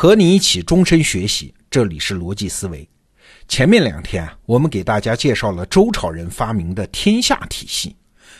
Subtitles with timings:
[0.00, 2.88] 和你一起终身学习，这里是逻辑思维。
[3.48, 7.96] 前面两天啊，我们给大家介绍了周朝人发明的天下体系。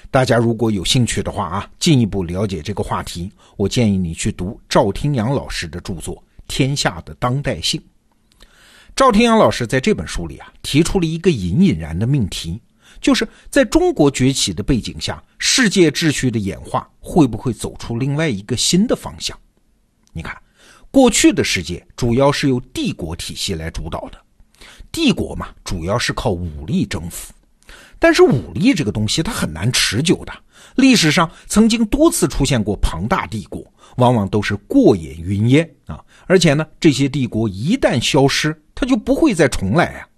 [0.08, 6.14] 大家如果有兴趣的话啊，进一步了解这个话题，我建议你去读赵廷阳老师的著作
[6.46, 7.80] 《天下的当代性》。
[8.94, 12.62] 赵廷阳老师在这本书里啊，提出了一个隐隐然的命题，
[13.00, 19.36] 就是在中国崛起的背景下，世界秩序的演化会不会走出另外一个新的方向？
[20.12, 20.40] 你看。
[20.98, 24.18] 过去的世界主要是由帝国体系来主导的，
[24.90, 27.32] 帝国嘛，主要是靠武力征服。
[28.00, 30.32] 但是武力这个东西它很难持久的。
[30.74, 33.64] 历史上曾经多次出现过庞大帝国，
[33.98, 36.00] 往往都是过眼云烟啊。
[36.26, 40.08] 而且呢，这些帝国一旦消失，它就不会再重来啊。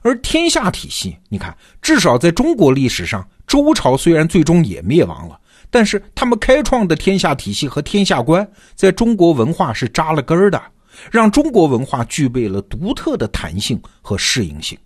[0.00, 5.38] 而天下体系，你看，至少在中国历史上，周朝虽然最终也灭亡了。
[5.70, 10.62] 但是他们开创的天下体系和天下观，在中国文化是扎了根儿的，
[11.10, 14.78] 让中国文化具备了独特的弹性和适应性。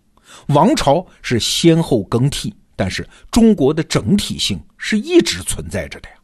[0.49, 6.17] 王朝是先后更替，但是中国的整体性是一直存在着的呀。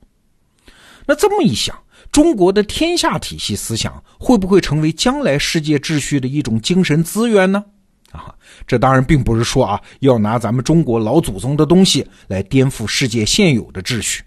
[1.07, 1.77] 那这么一想，
[2.11, 7.65] 中国的天下体系思想会不会成为将来世界秩序的一种精神资源呢？
[8.11, 8.35] 啊，
[8.67, 14.23] 这当然并不是说啊，要拿咱们中国老祖宗的东西来颠覆世界现有的秩序。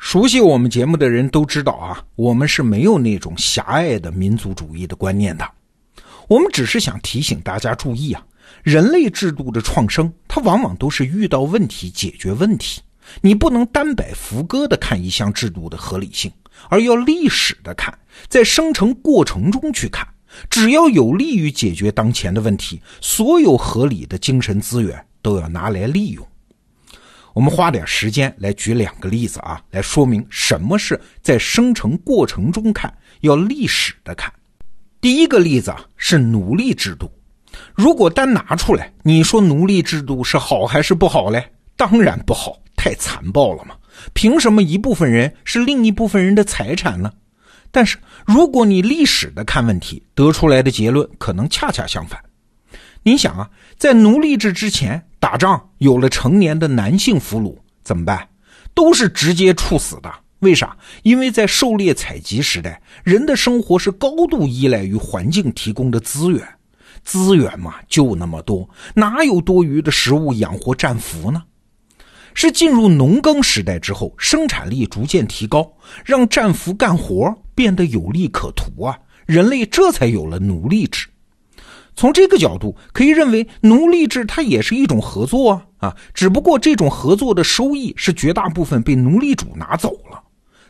[0.00, 5.46] 熟悉我们节目的人都知道啊，我们是没有那种狭隘的民族主义的观念的。
[6.26, 8.22] 我们只是想提醒大家注意啊，
[8.62, 12.80] 人类制度的创生，它往往都是遇到问题解决问题。
[13.20, 16.32] 你不能单摆浮歌的看一项制度的合理性，
[16.70, 20.08] 而要历史的看，在生成过程中去看。
[20.48, 26.26] 只要有利于解决当前的问题，所有合理的精神资源都要拿来利用。
[27.32, 34.32] 我们花点时间来举两个例子啊，来说明什么是在生成过程中看，要历史的看。
[35.00, 37.10] 第一个例子啊是奴隶制度。
[37.74, 41.52] 如果单拿出来，你说奴隶制度是好还是不好嘞？
[41.76, 43.76] 当然不好，太残暴了嘛！
[44.12, 47.12] 凭什么一部分人是另一部分人的财产呢？
[47.70, 47.96] 但是
[48.26, 52.20] 如果你历史的看问题，得出来的结论可能恰恰相反。
[53.02, 55.06] 你想啊，在奴隶制之前。
[55.20, 57.54] 打仗有了成年的男性俘虏
[57.84, 58.28] 怎么办？
[58.74, 60.10] 都是直接处死的。
[60.40, 60.74] 为啥？
[61.02, 66.42] 因为在狩猎采集时代，人的生活是高度依赖于环境提供的资源，
[67.04, 71.42] 资源嘛就那么多，哪有多余的食物养活战俘呢？
[72.32, 75.70] 是进入农耕时代之后，生产力逐渐提高，
[76.06, 81.06] 让战俘干活变得有利可图啊，人类这才有了奴隶制。
[81.96, 85.96] 从这个角度可以认为，奴隶制它也是一种合作啊啊！
[86.14, 90.22] 只不过这种合作的收益是绝大部分被奴隶主拿走了。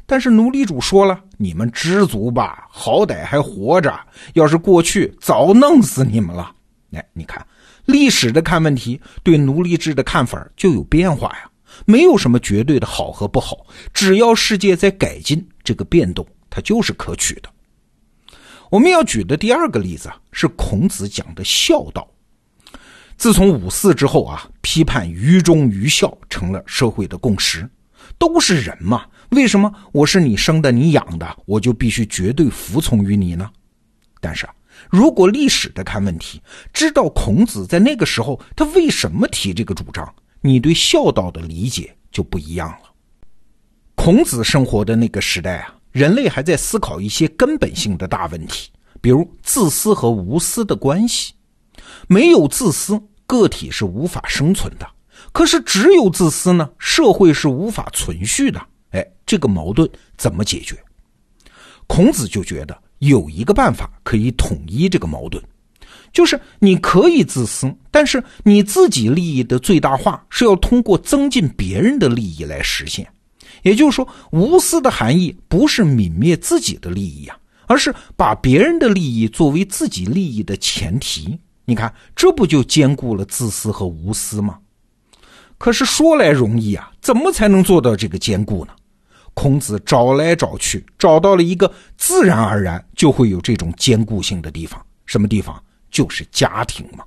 [0.07, 3.95] 但是奴隶主说了：“你们知足吧，好歹还活着。
[4.35, 6.53] 要是过去，早弄死你们了。”
[6.93, 7.47] 哎，你看，
[7.85, 11.49] 历史的看问题，对奴隶制的看法就有变化呀。
[11.87, 13.59] 没有什么绝对的好和不好，
[13.95, 17.49] 只要世界在改进，这个变动它就是可取的。
[18.71, 22.09] 我们要举的第二个例子啊，是孔子讲的孝道。
[23.17, 27.69] 自从五四之后啊，批判愚忠愚孝成了社会的共识。
[28.17, 33.51] 都是人嘛，为什么我是你生的、你养的，我就必须绝对服从于你呢？
[34.21, 34.55] 但是啊，
[34.89, 36.41] 如果历史的看问题，
[36.73, 42.91] 知道孔子在那个时候他为什么提这个主张，你对孝道的理解就不一样了。
[43.97, 45.75] 孔子生活的那个时代啊。
[45.93, 48.71] 人类还在思考一些根本性的大问题，
[49.01, 51.33] 比如自私和无私的关系。
[52.07, 54.87] 没有自私，个体是无法生存的；
[55.33, 58.61] 可是只有自私呢，社会是无法存续的。
[58.91, 60.77] 哎，这个矛盾怎么解决？
[61.87, 65.43] 孔子就觉得有一个办法可以统一这个矛盾，
[66.13, 73.07] 就是你可以自私，但是你自己利益的最大化是要通过增进别人的利益来实现。
[73.63, 81.39] 也就是说，无私的含义不是泯灭自己的利益啊，而是把别人的利益作为自己利益的前提。
[81.65, 84.59] 你看，这不就兼顾了自私和无私吗？
[85.59, 88.73] 可是说来容易啊，怎么才能做到这个兼顾呢？
[89.35, 95.63] 孔子找来找去，找到了一个自然而然就会有这种兼顾性的地方，什么地方？
[95.91, 97.05] 就是家庭嘛。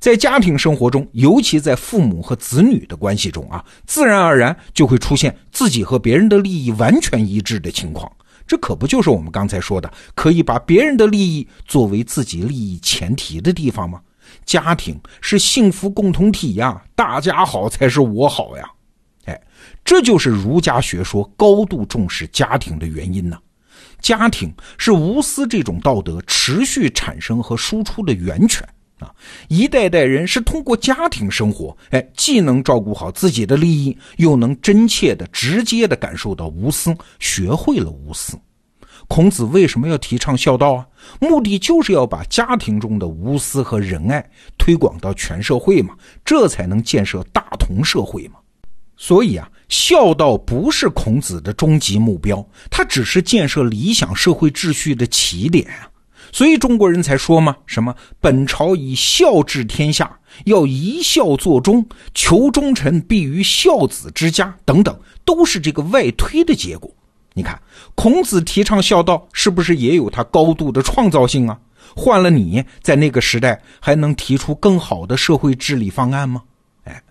[0.00, 8.10] 在家庭生活中，尤其在父母和子女的关系中啊，自然而然就会出现自己和别人的利益完全一致的情况。
[8.46, 14.00] 这可不就是我们刚才说的，可以把别人的利益作为自己利益前提的地方吗？
[14.44, 18.70] 家庭是幸福共同体呀，大家好才是我好呀。
[19.24, 19.38] 哎，
[19.84, 23.36] 这就是儒家学说高度重视家庭的原因呢。
[24.00, 28.66] 家庭是无私这种道德持续产生和输出的源泉
[28.98, 29.14] 啊！
[29.48, 38.38] 一代代人是通过家庭生活，哎，既能照顾好自己的利益，又能真切的、直接的感受到无私，学会了无私。
[39.06, 40.86] 孔子为什么要提倡孝道啊？
[41.20, 44.28] 目的就是要把家庭中的无私和仁爱
[44.58, 48.34] 推广到全社会嘛，这才能建设大同社会嘛。
[48.96, 55.88] 所以啊，孝道不是孔子的终极目标，它只是建设理想社会秩序的起点啊。
[56.32, 66.90] 所以中国人才说嘛，什么本朝以孝治天下，要一孝作忠，求忠臣必于孝子之家，等等，都是这个外推的结果。
[67.34, 67.60] 你看，
[67.94, 71.58] 孔子提倡孝道，是不是也有他高度的创造性啊？
[71.96, 76.42] 换了你在那个时代，还能提出更好的社会治理方案吗？
[76.84, 77.02] 哎，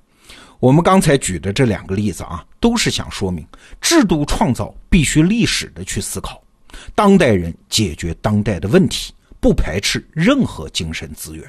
[0.59, 3.45] 我们刚才举的这两个例子啊，都是想说明，
[3.81, 6.41] 制度创造必须历史的去思考，
[6.95, 11.45] 当代人解决当代的问题，不排斥任何精神资源。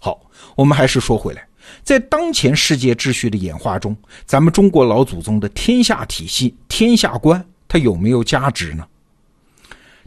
[0.00, 0.20] 好，
[0.56, 1.46] 我们还是说回来，
[1.82, 3.96] 在当前世界秩序的演化中，
[4.26, 7.44] 咱们中国老祖宗的天下体系、天下观。
[7.68, 8.86] 它有没有价值呢？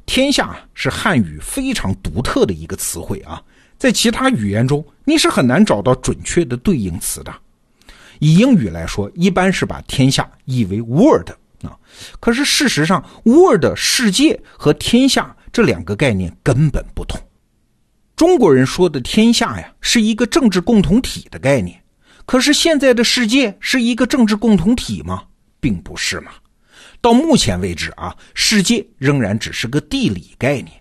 [0.06, 3.42] 天下是汉语非常独特的一个词汇啊，
[3.75, 7.33] 在其他语言中你是很难找到准确的对应词的。
[8.19, 11.31] 以英语来说，一般是把天下译为 world
[11.66, 11.78] 啊，
[12.20, 17.20] 可是事实上，Word 世界和天下这两个概念根本不同。
[18.16, 21.84] 中国人说的天下呀，是一个政治共同体的概念，
[22.26, 25.24] 可是现在的世界是一个政治共同体吗？
[25.60, 26.32] 并不是嘛。
[27.02, 30.72] 到目前为止啊，世界仍然只是个地理概念，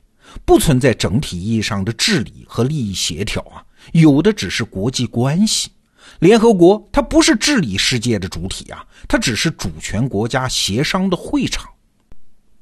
[0.45, 5.71] 不存在整体意义上的治理和利益协调啊，有的只是国际关系。
[6.21, 11.69] 联合国它不是治理世界的主体啊，它只是主权国家协商的会场。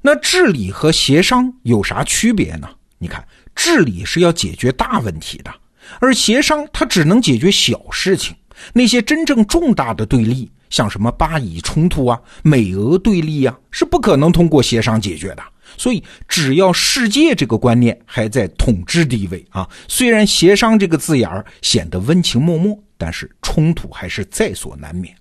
[0.01, 2.67] 那治理和协商有啥区别呢？
[2.97, 5.53] 你看，治理是要解决大问题的，
[5.99, 8.35] 而协商它只能解决小事情，
[8.73, 10.51] 那些真正重大的对立。
[10.69, 15.43] 像什么巴以冲突啊、美俄对立啊，是不可能通过协商解决的。
[15.77, 25.13] 所以，只要世界这个观念还在统治地位啊，虽然协商这个字眼儿显得温情脉脉，但是冲突还是在所难免。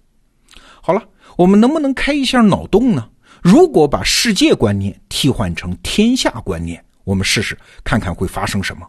[0.81, 1.03] 好了，
[1.37, 3.11] 我们能不能开一下脑洞呢？
[3.43, 8.87] 如果把世界观念替换成天下观念，我们试试看看会发生什么。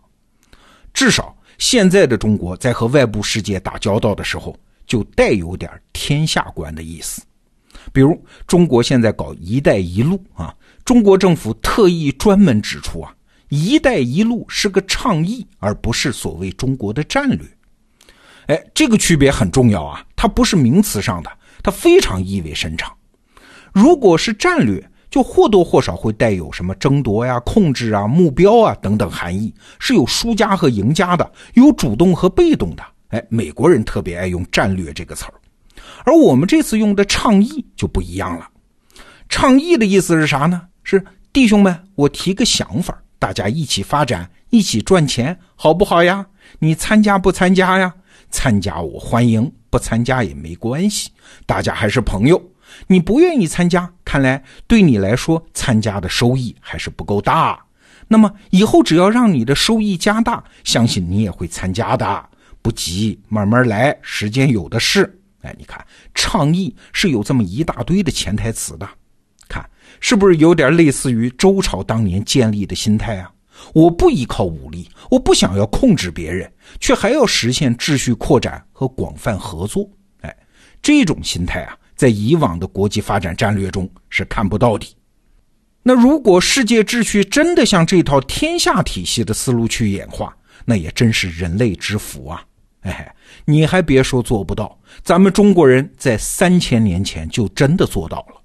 [0.93, 4.55] 至少现在的中国在和外部世界打交道的时候。
[4.85, 7.21] 就带有点天下观的意思，
[7.93, 10.53] 比如中国现在搞“一带一路”啊，
[10.83, 13.15] 中国政府特意专门指出啊
[13.47, 17.47] ，“一带一路”是个倡议，而不是所谓中国的战略。
[18.47, 21.31] 哎，这个区别很重要啊，它不是名词上的，
[21.61, 22.91] 它非常意味深长。
[23.71, 32.83] 如果是战略，就或多或少会带有什么争夺呀、控制啊、目标啊等等含义，是有输家和赢家的，有主动和被动的。
[33.09, 35.33] 哎，美国人特别爱用“战略”这个词儿，
[36.03, 38.49] 而我们这次用的“倡议”就不一样了。
[39.29, 40.63] 倡议的意思是啥呢？
[40.83, 46.25] 是弟兄们，我提个想法，大家一起发展，一起赚钱，好不好呀？
[46.57, 47.93] 你参加不参加呀？
[48.33, 51.12] 参加我欢迎，不参加也没关系，
[51.45, 52.44] 大家还是朋友。
[52.88, 57.63] 你不愿意参加，看来对你来说参加的收益还是不够大。
[58.07, 62.29] 那么以后只要让你的收益加大，相信你也会参加的。
[62.63, 65.01] 不急，慢慢来，时间有的是。
[65.43, 68.89] 哎，你看，倡议是有这么一大堆的潜台词的，
[69.48, 69.63] 看
[70.00, 73.31] 是不是有点类似于周朝当年建立的心态啊？
[73.74, 79.89] 我不依靠武力，我不想要控制别人，却还要实现秩序扩展和广泛合作。
[80.22, 80.36] 哎，
[80.82, 84.86] 这种心态啊，在以往的国际发展战略中是看不到的。
[85.82, 92.43] 那如果世界秩序真的向这套天下体系的思路去演化，那也真是人类之福啊！
[92.82, 93.13] 哎，
[93.46, 98.41] 你还别说做不到，咱们中国人在三千年前就真的做到了。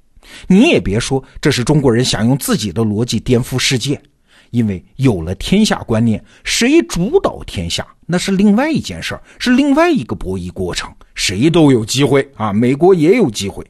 [0.47, 4.01] 你也别说这是中国人想用自己的逻辑颠覆世界，
[4.51, 13.65] 因为有了天下观念，谁主导天下那是另外一件事儿，是另外一个博弈过程，谁都有机会啊，美国也有机会。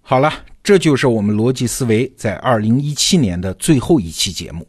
[0.00, 4.66] 好了，这就是我们逻辑思维在二零一七年的最后一期节目。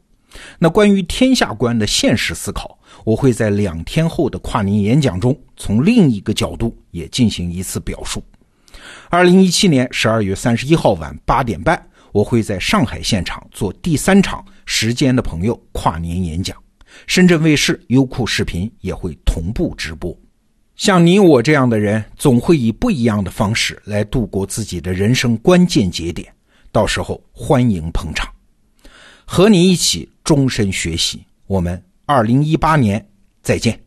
[0.59, 2.77] 那关于天下观的现实思考。
[3.03, 8.21] 我会在两天后的跨年演讲中，从另一个角度也进行一次表述。
[9.09, 16.55] 二零一七年十二月三十一号晚八点半，我会在上海现场做第三场“时间的朋友”跨年演讲。
[17.07, 20.15] 深圳卫视、优酷视频也会同步直播。
[20.75, 26.33] 像你我这样的人，总会以不一样的方式来度过自己的人生关键节点。
[26.71, 28.29] 到时候欢迎捧场。
[29.25, 31.23] 和你一起终身学习。
[31.47, 33.09] 我们二零一八年
[33.41, 33.79] 再见。